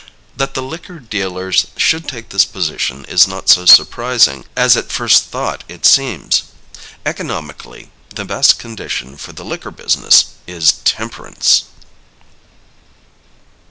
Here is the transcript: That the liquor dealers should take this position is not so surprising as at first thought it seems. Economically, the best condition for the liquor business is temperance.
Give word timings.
That 0.35 0.55
the 0.55 0.63
liquor 0.63 0.99
dealers 0.99 1.67
should 1.77 2.07
take 2.09 2.29
this 2.29 2.43
position 2.43 3.05
is 3.05 3.27
not 3.27 3.49
so 3.49 3.67
surprising 3.67 4.45
as 4.55 4.75
at 4.75 4.91
first 4.91 5.25
thought 5.25 5.63
it 5.67 5.85
seems. 5.85 6.45
Economically, 7.05 7.91
the 8.09 8.25
best 8.25 8.57
condition 8.57 9.15
for 9.15 9.31
the 9.31 9.45
liquor 9.45 9.69
business 9.69 10.25
is 10.47 10.71
temperance. 10.85 11.65